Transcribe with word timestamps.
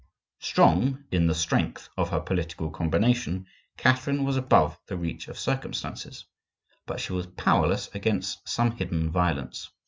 Strong 0.39 1.03
in 1.11 1.27
the 1.27 1.35
strength 1.35 1.87
of 1.95 2.09
her 2.09 2.19
political 2.19 2.71
combination, 2.71 3.45
Catherine 3.77 4.23
was 4.23 4.35
above 4.35 4.79
the 4.87 4.97
reach 4.97 5.27
of 5.27 5.37
circumstances; 5.37 6.25
but 6.87 6.99
she 6.99 7.13
was 7.13 7.27
powerless 7.27 7.87
against 7.93 8.49
some 8.49 8.71
hidden 8.71 9.11
violence. 9.11 9.69